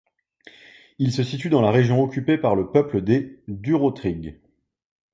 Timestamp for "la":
1.61-1.69